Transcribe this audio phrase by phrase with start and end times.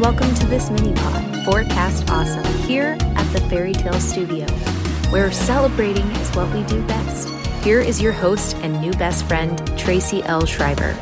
[0.00, 4.46] welcome to this mini pod, Forecast Awesome, here at the Fairy Tale Studio,
[5.10, 7.28] where celebrating is what we do best.
[7.62, 10.46] Here is your host and new best friend, Tracy L.
[10.46, 10.96] Schreiber.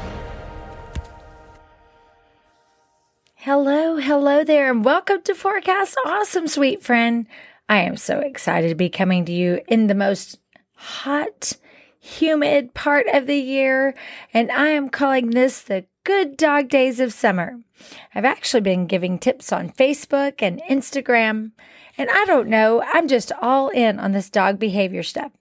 [3.36, 7.28] Hello, hello there, and welcome to Forecast Awesome, sweet friend.
[7.68, 10.40] I am so excited to be coming to you in the most
[10.74, 11.52] hot,
[12.00, 13.94] humid part of the year,
[14.34, 17.60] and I am calling this the good dog days of summer.
[18.14, 21.50] I've actually been giving tips on Facebook and Instagram,
[21.98, 25.32] and I don't know, I'm just all in on this dog behavior stuff.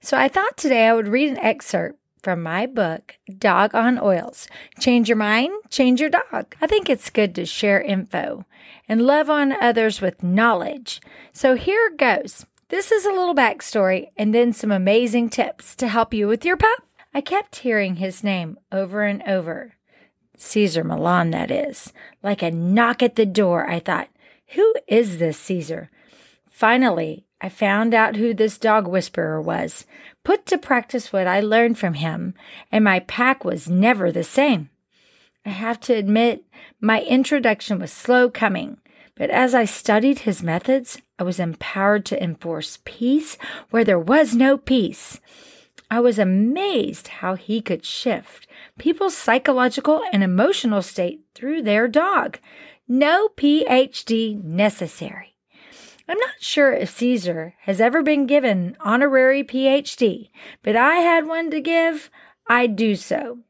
[0.00, 4.48] So I thought today I would read an excerpt from my book, Dog on Oils
[4.80, 6.56] Change Your Mind, Change Your Dog.
[6.60, 8.44] I think it's good to share info
[8.88, 11.00] and love on others with knowledge.
[11.32, 12.44] So here goes.
[12.70, 16.56] This is a little backstory and then some amazing tips to help you with your
[16.56, 16.82] pup.
[17.14, 19.74] I kept hearing his name over and over.
[20.38, 21.92] Cesar Millan, that is.
[22.22, 24.08] Like a knock at the door, I thought,
[24.54, 25.90] who is this Cesar?
[26.48, 29.86] Finally, I found out who this dog whisperer was,
[30.24, 32.34] put to practice what I learned from him,
[32.72, 34.70] and my pack was never the same.
[35.44, 36.44] I have to admit,
[36.80, 38.78] my introduction was slow coming,
[39.14, 43.36] but as I studied his methods, I was empowered to enforce peace
[43.70, 45.20] where there was no peace.
[45.90, 48.46] I was amazed how he could shift
[48.78, 52.38] people's psychological and emotional state through their dog.
[52.86, 55.34] No PhD necessary.
[56.08, 60.30] I'm not sure if Cesar has ever been given honorary PhD,
[60.62, 62.10] but I had one to give,
[62.48, 63.40] I'd do so.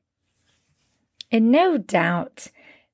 [1.31, 2.49] And no doubt,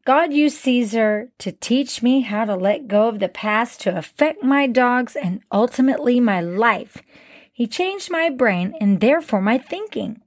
[0.05, 4.43] God used Cesar to teach me how to let go of the past to affect
[4.43, 7.03] my dogs and ultimately my life.
[7.55, 10.21] He changed my brain and therefore my thinking.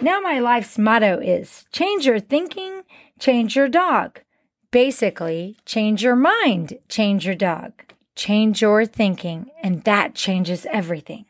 [0.00, 2.82] Now my life's motto is change your thinking,
[3.20, 4.20] change your dog.
[4.70, 7.74] Basically, change your mind, change your dog.
[8.16, 11.26] Change your thinking, and that changes everything.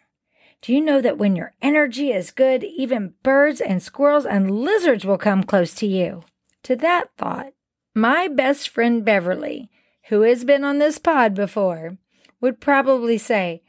[0.61, 5.05] Do you know that when your energy is good, even birds and squirrels and lizards
[5.05, 6.23] will come close to you?
[6.63, 7.53] To that thought,
[7.97, 9.71] my best friend Beverly,
[10.05, 11.99] who has been on this pod before,
[12.41, 13.63] would probably say,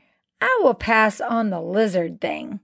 [0.43, 2.59] I will pass on the lizard thing.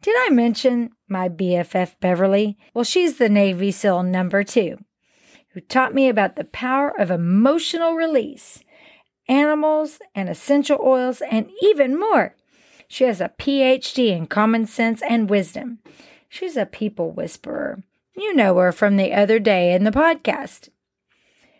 [0.00, 2.56] Did I mention my BFF Beverly?
[2.72, 4.78] Well, she's the Navy SEAL number two,
[5.50, 8.62] who taught me about the power of emotional release
[9.28, 12.34] animals, and essential oils, and even more.
[12.88, 15.80] She has a PhD in common sense and wisdom.
[16.28, 17.82] She's a people whisperer.
[18.16, 20.68] You know her from the other day in the podcast.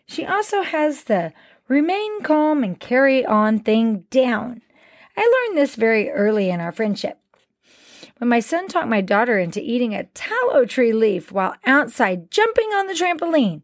[0.07, 1.33] She also has the
[1.67, 4.61] remain calm and carry on thing down.
[5.17, 7.19] I learned this very early in our friendship.
[8.19, 12.69] When my son talked my daughter into eating a tallow tree leaf while outside jumping
[12.69, 13.61] on the trampoline,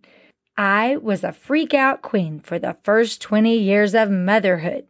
[0.57, 4.85] I was a freak out queen for the first 20 years of motherhood.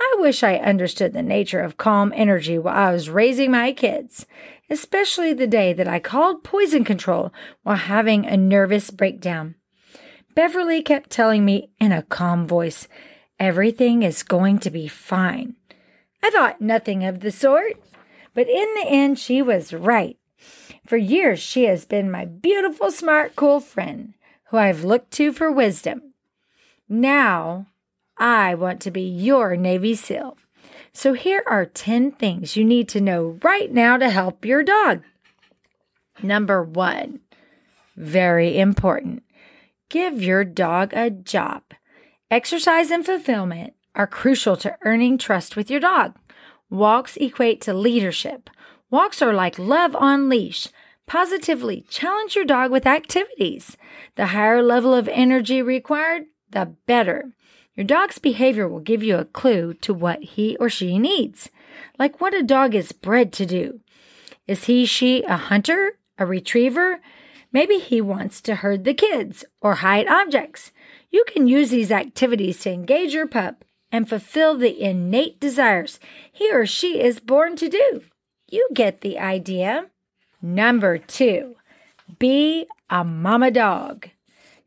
[0.00, 4.26] I wish I understood the nature of calm energy while I was raising my kids,
[4.68, 7.32] especially the day that I called poison control
[7.62, 9.54] while having a nervous breakdown.
[10.34, 12.88] Beverly kept telling me in a calm voice,
[13.38, 15.56] Everything is going to be fine.
[16.22, 17.82] I thought nothing of the sort,
[18.34, 20.18] but in the end, she was right.
[20.86, 24.14] For years, she has been my beautiful, smart, cool friend
[24.50, 26.14] who I've looked to for wisdom.
[26.88, 27.66] Now
[28.18, 30.36] I want to be your Navy SEAL.
[30.92, 35.02] So here are 10 things you need to know right now to help your dog.
[36.22, 37.20] Number one,
[37.96, 39.22] very important.
[39.88, 41.62] Give your dog a job.
[42.30, 46.16] Exercise and fulfillment are crucial to earning trust with your dog.
[46.70, 48.48] Walks equate to leadership.
[48.90, 50.68] Walks are like love on leash.
[51.06, 53.76] Positively challenge your dog with activities.
[54.16, 57.32] The higher level of energy required, the better.
[57.74, 61.50] Your dog's behavior will give you a clue to what he or she needs,
[61.98, 63.80] like what a dog is bred to do.
[64.46, 67.00] Is he, she a hunter, a retriever?
[67.52, 70.72] Maybe he wants to herd the kids or hide objects.
[71.10, 76.00] You can use these activities to engage your pup and fulfill the innate desires
[76.32, 78.02] he or she is born to do.
[78.50, 79.90] You get the idea.
[80.40, 81.56] Number two,
[82.18, 84.08] be a mama dog.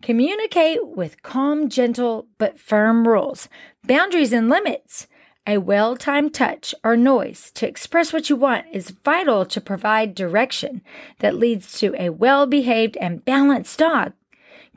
[0.01, 3.50] Communicate with calm, gentle, but firm rules,
[3.83, 5.07] boundaries, and limits.
[5.48, 10.16] A well timed touch or noise to express what you want is vital to provide
[10.16, 10.81] direction
[11.19, 14.13] that leads to a well behaved and balanced dog.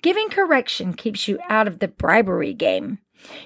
[0.02, 2.98] Giving correction keeps you out of the bribery game.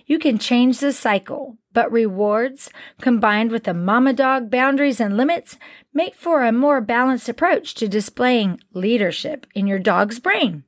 [0.07, 2.71] You can change the cycle, but rewards
[3.01, 5.59] combined with the mama dog boundaries and limits
[5.93, 10.65] make for a more balanced approach to displaying leadership in your dog's brain.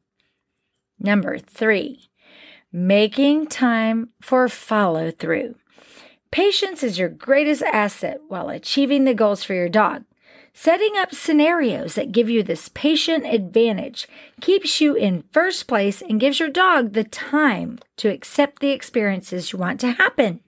[0.98, 2.08] Number three,
[2.76, 5.54] Making time for follow through.
[6.32, 10.02] Patience is your greatest asset while achieving the goals for your dog.
[10.56, 14.06] Setting up scenarios that give you this patient advantage
[14.40, 19.52] keeps you in first place and gives your dog the time to accept the experiences
[19.52, 20.38] you want to happen.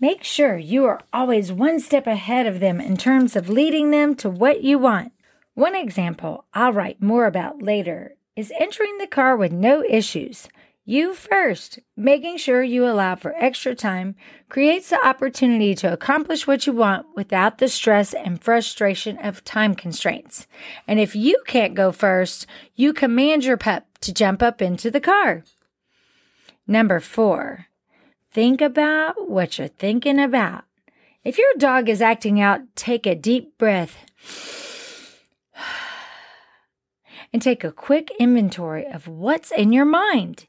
[0.00, 4.14] Make sure you are always one step ahead of them in terms of leading them
[4.16, 5.12] to what you want.
[5.52, 10.48] One example I'll write more about later is entering the car with no issues.
[10.86, 14.16] You first, making sure you allow for extra time
[14.50, 19.74] creates the opportunity to accomplish what you want without the stress and frustration of time
[19.74, 20.46] constraints.
[20.86, 25.00] And if you can't go first, you command your pup to jump up into the
[25.00, 25.44] car.
[26.66, 27.68] Number four,
[28.30, 30.64] think about what you're thinking about.
[31.24, 33.96] If your dog is acting out, take a deep breath
[37.32, 40.44] and take a quick inventory of what's in your mind.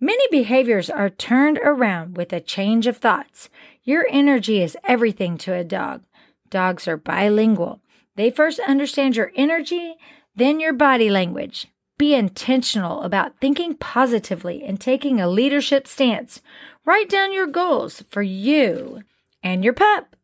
[0.00, 3.48] Many behaviors are turned around with a change of thoughts.
[3.82, 6.02] Your energy is everything to a dog.
[6.50, 7.80] Dogs are bilingual.
[8.14, 9.96] They first understand your energy,
[10.36, 11.66] then your body language.
[11.98, 16.42] Be intentional about thinking positively and taking a leadership stance.
[16.84, 19.02] Write down your goals for you
[19.42, 20.14] and your pup.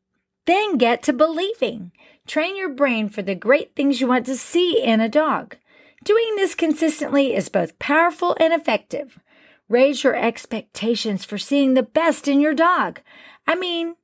[0.47, 1.91] Then get to believing.
[2.29, 5.57] Train your brain for the great things you want to see in a dog.
[6.05, 9.19] Doing this consistently is both powerful and effective.
[9.69, 13.01] Raise your expectations for seeing the best in your dog.
[13.47, 13.95] I mean,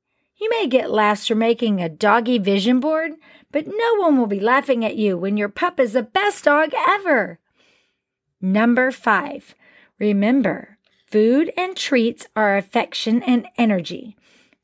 [0.40, 3.12] you may get laughs for making a doggy vision board,
[3.52, 6.70] but no one will be laughing at you when your pup is the best dog
[6.88, 7.38] ever.
[8.40, 9.54] Number five,
[9.98, 14.16] remember food and treats are affection and energy.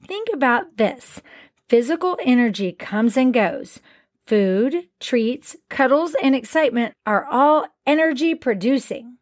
[0.07, 1.21] Think about this
[1.69, 3.81] physical energy comes and goes.
[4.27, 9.16] Food, treats, cuddles, and excitement are all energy producing.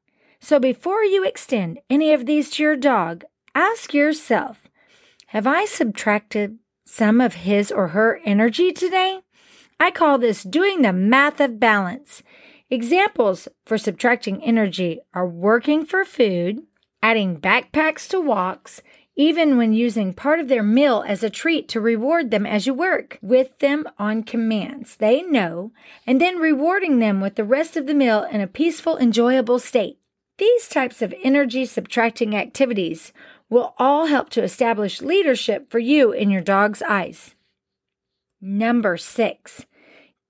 [0.45, 3.25] So before you extend any of these to your dog,
[3.55, 4.69] ask yourself
[5.29, 9.21] Have I subtracted some of his or her energy today?
[9.81, 12.23] I call this doing the math of balance.
[12.69, 16.63] Examples for subtracting energy are working for food,
[17.03, 18.83] adding backpacks to walks,
[19.17, 22.75] even when using part of their meal as a treat to reward them as you
[22.75, 25.73] work with them on commands they know,
[26.07, 30.01] and then rewarding them with the rest of the meal in a peaceful, enjoyable state.
[30.39, 33.13] These types of energy subtracting activities
[33.49, 37.35] will all help to establish leadership for you in your dog's eyes.
[38.41, 39.65] Number six,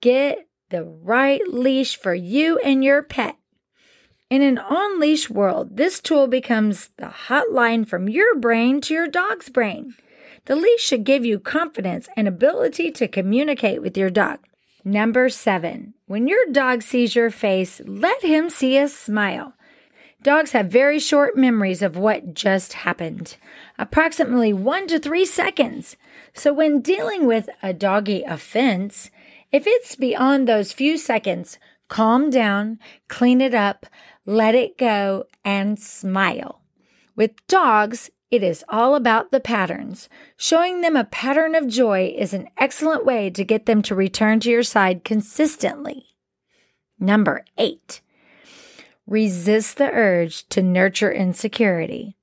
[0.01, 3.35] get the right leash for you and your pet.
[4.29, 9.07] In an on leash world, this tool becomes the hotline from your brain to your
[9.07, 9.95] dog's brain.
[10.45, 14.39] The leash should give you confidence and ability to communicate with your dog.
[14.83, 19.54] Number seven, when your dog sees your face, let him see a smile.
[20.25, 23.37] Dogs have very short memories of what just happened,
[23.77, 25.97] approximately one to three seconds.
[26.33, 29.11] So, when dealing with a doggy offense,
[29.51, 33.85] if it's beyond those few seconds, calm down, clean it up,
[34.25, 36.63] let it go, and smile.
[37.15, 40.09] With dogs, it is all about the patterns.
[40.37, 44.39] Showing them a pattern of joy is an excellent way to get them to return
[44.39, 46.15] to your side consistently.
[46.99, 48.01] Number eight,
[49.07, 52.15] Resist the urge to nurture insecurity.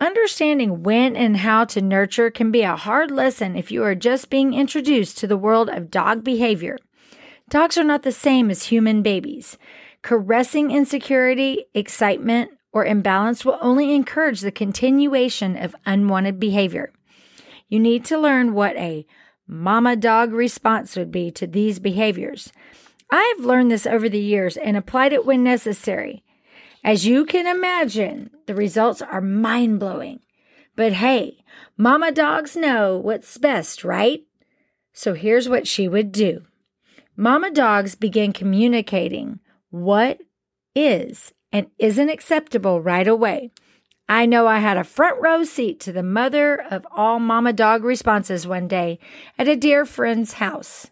[0.00, 4.30] Understanding when and how to nurture can be a hard lesson if you are just
[4.30, 6.78] being introduced to the world of dog behavior.
[7.50, 9.58] Dogs are not the same as human babies.
[10.00, 16.92] Caressing insecurity, excitement, or imbalance will only encourage the continuation of unwanted behavior.
[17.68, 19.06] You need to learn what a
[19.46, 22.50] mama dog response would be to these behaviors.
[23.10, 26.24] I have learned this over the years and applied it when necessary.
[26.82, 30.20] As you can imagine, the results are mind blowing.
[30.76, 31.44] But hey,
[31.76, 34.24] mama dogs know what's best, right?
[34.92, 36.42] So here's what she would do
[37.16, 40.20] Mama dogs begin communicating what
[40.74, 43.50] is and isn't acceptable right away.
[44.08, 47.84] I know I had a front row seat to the mother of all mama dog
[47.84, 48.98] responses one day
[49.38, 50.90] at a dear friend's house.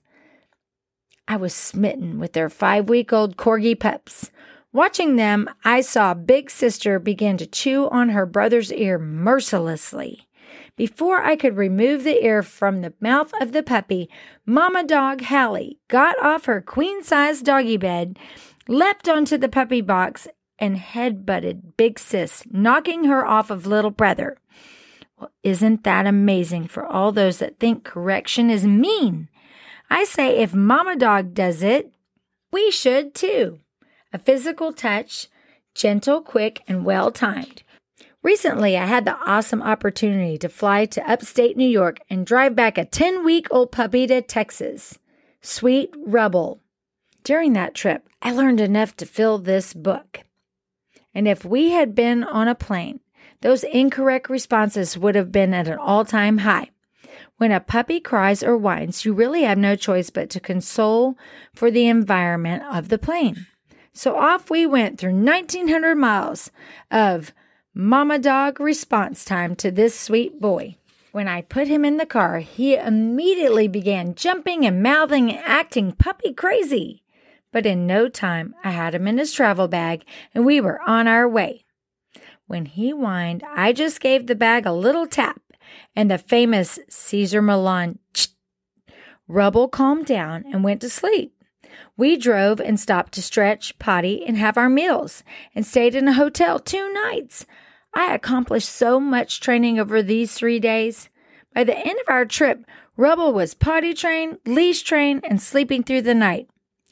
[1.29, 4.31] I was smitten with their five week old corgi pups.
[4.73, 10.27] Watching them, I saw Big Sister begin to chew on her brother's ear mercilessly.
[10.77, 14.09] Before I could remove the ear from the mouth of the puppy,
[14.47, 18.19] Mama Dog Hallie got off her queen size doggy bed,
[18.67, 20.27] leapt onto the puppy box,
[20.59, 24.39] and head butted Big Sis, knocking her off of Little Brother.
[25.19, 29.29] Well, isn't that amazing for all those that think correction is mean?
[29.93, 31.93] I say if Mama Dog does it,
[32.51, 33.61] we should too.
[34.11, 35.29] A physical touch,
[35.75, 37.63] gentle, quick, and well timed.
[38.23, 42.79] Recently, I had the awesome opportunity to fly to upstate New York and drive back
[42.79, 44.99] a 10 week old puppy to Texas.
[45.43, 46.63] Sweet Rubble.
[47.23, 50.21] During that trip, I learned enough to fill this book.
[51.15, 53.01] And if we had been on a plane,
[53.43, 56.71] those incorrect responses would have been at an all time high.
[57.43, 61.19] When a puppy cries or whines, you really have no choice but to console
[61.53, 63.49] for the environment of the plane.
[63.93, 66.53] So off we went through 1900 miles
[66.93, 67.33] of
[67.75, 70.77] mama dog response time to this sweet boy.
[71.11, 75.91] When I put him in the car, he immediately began jumping and mouthing and acting
[75.91, 77.03] puppy crazy.
[77.51, 81.09] But in no time, I had him in his travel bag and we were on
[81.09, 81.65] our way.
[82.47, 85.43] When he whined, I just gave the bag a little tap
[85.95, 87.99] and the famous Cesar Millan
[89.29, 91.35] Rubble calmed down and went to sleep.
[91.97, 96.13] We drove and stopped to stretch, potty, and have our meals, and stayed in a
[96.13, 97.47] hotel two nights.
[97.95, 101.09] I accomplished so much training over these three days.
[101.55, 102.65] By the end of our trip,
[102.97, 106.49] Rubble was potty trained, leash trained, and sleeping through the night.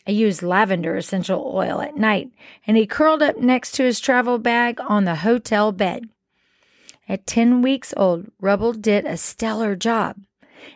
[0.07, 2.31] I used lavender essential oil at night,
[2.67, 6.09] and he curled up next to his travel bag on the hotel bed.
[7.11, 10.19] At 10 weeks old, Rubble did a stellar job.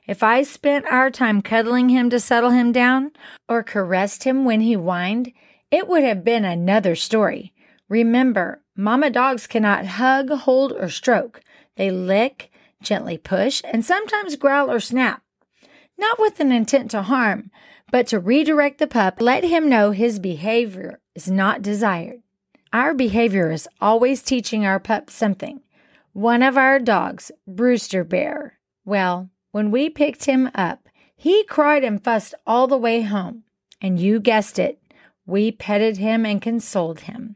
[0.04, 3.12] If I spent our time cuddling him to settle him down
[3.48, 5.32] or caressed him when he whined,
[5.70, 7.54] it would have been another story.
[7.88, 11.40] Remember, mama dogs cannot hug, hold, or stroke.
[11.76, 12.50] They lick,
[12.82, 15.22] gently push, and sometimes growl or snap.
[15.96, 17.52] Not with an intent to harm,
[17.92, 22.22] but to redirect the pup, let him know his behavior is not desired.
[22.72, 25.60] Our behavior is always teaching our pup something.
[26.14, 32.02] One of our dogs, Brewster Bear, well, when we picked him up, he cried and
[32.02, 33.42] fussed all the way home.
[33.82, 34.80] And you guessed it,
[35.26, 37.34] we petted him and consoled him.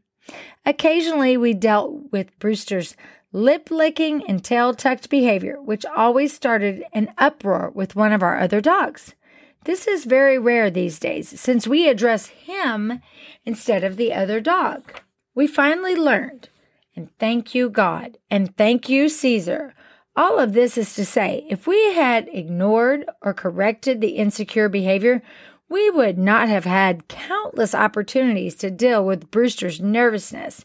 [0.64, 2.94] Occasionally, we dealt with Brewster's
[3.32, 8.38] lip licking and tail tucked behavior, which always started an uproar with one of our
[8.38, 9.16] other dogs.
[9.64, 13.00] This is very rare these days since we address him
[13.44, 14.92] instead of the other dog.
[15.34, 16.48] We finally learned,
[16.96, 19.74] and thank you, God, and thank you, Cesar.
[20.16, 25.22] All of this is to say, if we had ignored or corrected the insecure behavior,
[25.68, 30.64] we would not have had countless opportunities to deal with Brewster's nervousness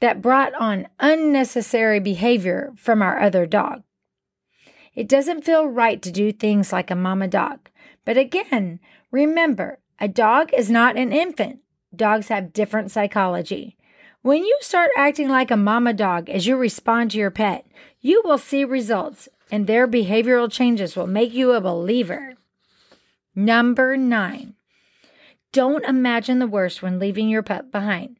[0.00, 3.82] that brought on unnecessary behavior from our other dog.
[4.94, 7.70] It doesn't feel right to do things like a mama dog.
[8.04, 11.60] But again, remember, a dog is not an infant.
[11.94, 13.76] Dogs have different psychology.
[14.22, 17.64] When you start acting like a mama dog as you respond to your pet,
[18.02, 22.34] you will see results and their behavioral changes will make you a believer.
[23.34, 24.56] Number nine,
[25.52, 28.18] don't imagine the worst when leaving your pet behind.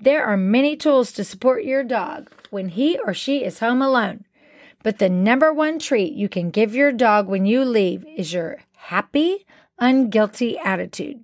[0.00, 4.24] There are many tools to support your dog when he or she is home alone.
[4.82, 8.58] But the number one treat you can give your dog when you leave is your
[8.74, 9.46] happy,
[9.80, 11.22] unguilty attitude.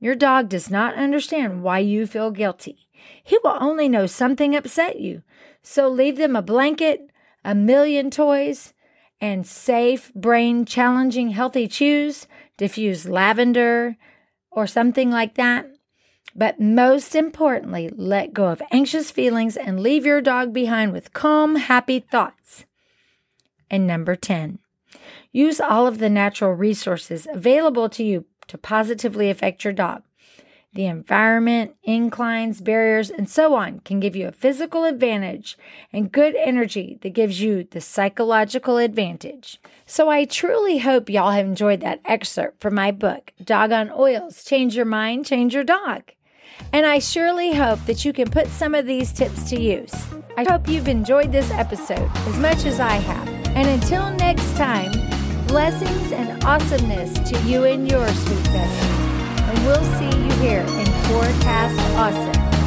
[0.00, 2.88] Your dog does not understand why you feel guilty.
[3.22, 5.22] He will only know something upset you.
[5.62, 7.10] So leave them a blanket,
[7.44, 8.72] a million toys,
[9.20, 12.26] and safe, brain challenging, healthy chews,
[12.56, 13.96] diffuse lavender,
[14.50, 15.66] or something like that.
[16.34, 21.56] But most importantly, let go of anxious feelings and leave your dog behind with calm,
[21.56, 22.64] happy thoughts.
[23.70, 24.58] And number 10,
[25.32, 30.02] use all of the natural resources available to you to positively affect your dog.
[30.72, 35.58] The environment, inclines, barriers, and so on can give you a physical advantage
[35.92, 39.60] and good energy that gives you the psychological advantage.
[39.84, 44.44] So I truly hope y'all have enjoyed that excerpt from my book, Dog on Oils
[44.44, 46.12] Change Your Mind, Change Your Dog.
[46.72, 49.92] And I surely hope that you can put some of these tips to use.
[50.36, 53.28] I hope you've enjoyed this episode as much as I have.
[53.56, 54.92] And until next time,
[55.48, 58.52] blessings and awesomeness to you and your sweet
[59.50, 62.59] and we'll see you here in Forecast Awesome.